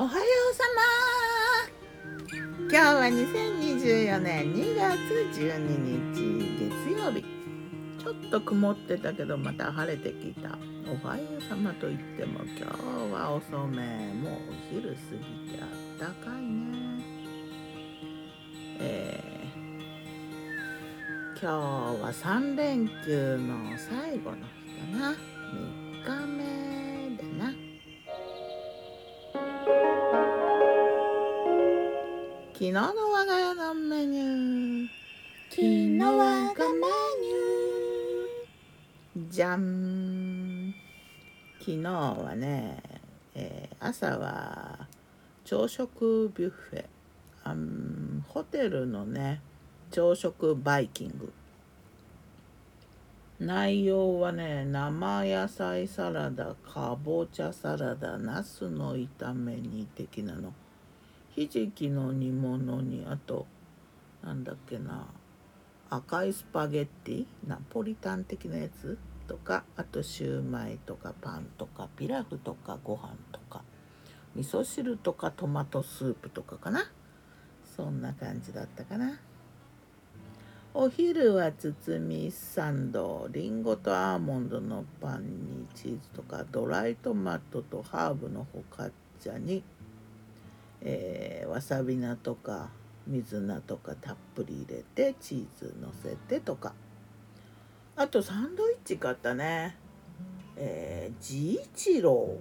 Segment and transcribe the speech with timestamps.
[0.00, 2.38] おはようさま。
[2.70, 4.96] 今日は2024年2月
[5.40, 5.58] 12
[6.14, 7.24] 日月曜日。
[8.00, 10.56] ちょっと曇ってたけどまた晴れてきた
[10.86, 14.12] おはようさまといっても今日は遅め。
[14.14, 15.68] もうお昼過ぎてあっ
[15.98, 17.02] たかいね。
[18.78, 21.46] えー、今日
[22.04, 25.27] は3連休の最後の日かな。
[32.58, 34.88] 昨日の我が家のメニュー。
[35.48, 36.80] 昨日我がメ
[39.14, 39.30] ニュー。
[39.30, 40.74] じゃん
[41.60, 42.82] 昨日はね、
[43.36, 44.88] えー朝は
[45.44, 46.84] 朝食ビュッフェ。
[47.44, 49.40] あんホテルのね
[49.92, 51.32] 朝食バイキング。
[53.38, 60.52] 内容はね生野菜サラダかぼちゃサラダナスの炒め煮的なの
[61.38, 63.46] ひじきの煮物にあと
[64.24, 65.06] なんだっけな
[65.88, 67.26] 赤いスパゲッティ？
[67.46, 73.62] ナポリタン的なやつとかあとシューマイとかパンとかピラフとかご飯とか
[74.34, 76.90] 味噌汁とかトマトスープとかかな？
[77.76, 79.20] そんな感じだったかな。
[80.74, 89.62] お昼は包みサンドリンゴとアーモンドのパンにチーズとかドライトマトとハーブのホカッチャに
[90.82, 92.68] えーわさび菜とか
[93.06, 96.74] 水菜とかたっぷり入れてチーズのせてとか。
[97.96, 99.76] あとサンドイッチ買ったね。
[100.56, 102.36] えー、ジ一郎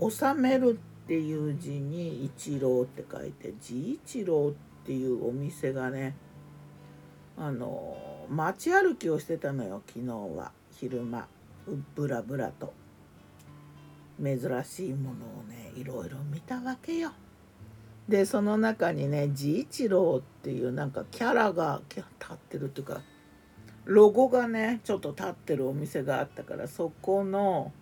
[0.00, 6.14] 収めるっていう字に一郎って書いてジ一郎っていうお店がね
[7.36, 10.52] あの街歩きをしてたのよ昨日は。
[10.78, 11.26] 昼間。
[11.68, 12.74] うぶらぶらと。
[14.22, 17.12] 珍しいものをねいろいろ見たわけよ。
[18.08, 23.00] でその中にね治一郎っていうなんかキャラが立ってるっていうか
[23.84, 27.72] ロゴがねちょっと立ってるお店があったからそこの、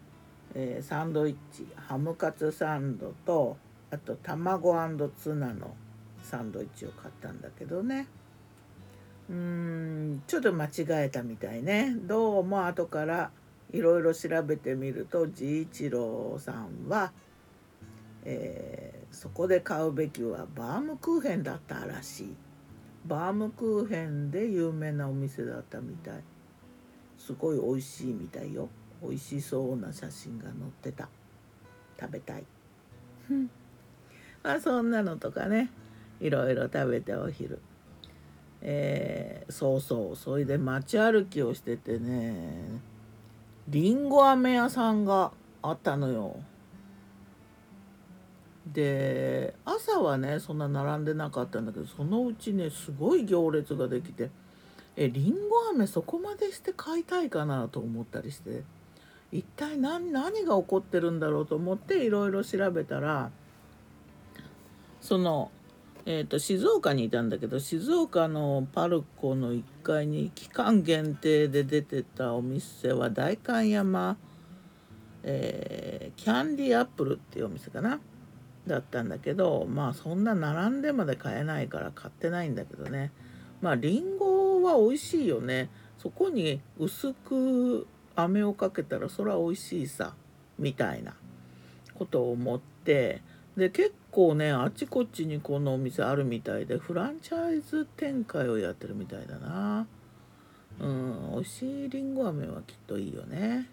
[0.55, 3.57] えーサンドイッチハムカツサンドと
[3.91, 4.75] あと卵
[5.19, 5.75] ツナの
[6.23, 8.07] サンドイッチを買ったんだけどね。
[9.29, 10.71] うーんちょっと間違
[11.05, 11.95] えたみたいね。
[11.97, 13.31] どうも後から
[13.73, 17.13] いろいろ調べてみると治一郎さんは
[18.25, 22.37] えーそこで買うべきはバームクーヘンだったらしい。
[23.07, 26.23] バームクーヘンで有名なお店だったみたい。
[27.19, 28.69] すごい美味しいみたいよ。
[29.03, 31.09] 美味しそうな写真が載ってた。
[31.99, 32.45] 食べたい。
[33.31, 33.51] うん。
[34.43, 35.71] まあそんなのとかね。
[36.21, 37.59] いろいろ食べてお昼。
[38.63, 42.81] えーそうそうそれで街歩きをしててね。
[43.69, 45.33] りんご飴屋さんが
[45.63, 46.37] あったのよ
[48.67, 54.31] で朝はねそんな並んでなかったんだけどそのうちねすごい行列ができて
[54.97, 58.63] えりんご飴そこまでして買いたいかなと思ったりして
[59.33, 63.31] 一体何何が起こってるんだろうと思っていろいろ調べたら
[65.01, 65.51] その、
[66.05, 74.19] えー、と静岡にいたんだけど静岡のパルコの1階に期間限定で出てたお店は代官山、
[75.23, 77.99] えーキャンディアップルっていうお店かな。
[78.67, 83.11] だったんだけどまあそんな並んでまで買えないから買ってないんだけどね。
[83.61, 85.69] まありんごは美味しいよね。
[85.99, 90.15] そこに薄く飴をかけたらそれは美味しいさ
[90.59, 91.15] みたいな
[91.95, 93.23] ことを思って。
[93.57, 99.87] で結構ねあちこちにこのお店あるみたいでフランチャイズ展開をやってるみたいだな。
[100.81, 103.69] うん美味しいりんご飴はきっといいよね。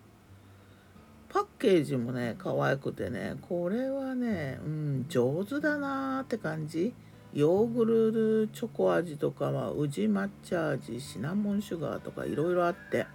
[1.37, 6.95] パッケージもね可愛くてねこれはね、うん、上手だなーって感じ。
[7.31, 13.05] ヨーグルトチョコ味とかは宇治抹茶味シナモンシュガーとかいろいろあって。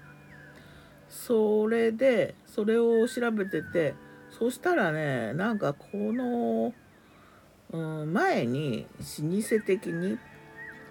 [1.08, 3.96] それでそれを調べてて
[4.30, 6.72] そしたらねなんかこの、
[7.72, 8.86] うん、前に
[9.18, 10.16] 老舗的に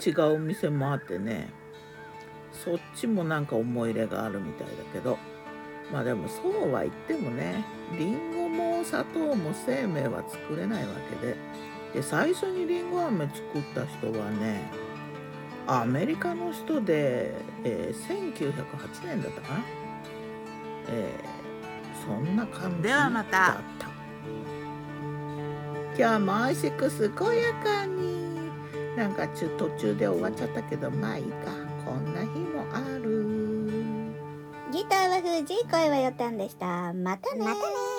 [0.06, 1.50] 違う店もあってね
[2.52, 5.18] そっちもなんか思い入れがあるみたいだけど。
[5.92, 7.66] まあでもそうは言ってもね
[7.98, 11.36] りんごも砂糖も生命は作れないわけで。
[11.94, 14.72] で最初にりんご飴作った人はね
[15.68, 17.34] アメリカの人で、
[17.64, 19.60] えー1908年だったかな、
[20.90, 21.42] えー
[22.06, 23.62] そんな感じだった。
[25.98, 28.12] 今日も美味しく健やかに。
[28.98, 31.52] なんか途中で終わっちゃったけどまあいいか。
[31.86, 33.41] こんな日もある。
[34.72, 36.94] ギターは藤井声はよたんでした。
[36.94, 37.91] またねまたね